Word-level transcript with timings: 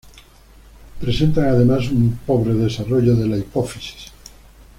Presentan 0.99 1.45
además 1.45 1.89
un 1.91 2.17
pobre 2.25 2.55
desarrollo 2.55 3.15
de 3.15 3.27
la 3.27 3.37
hipófisis. 3.37 4.11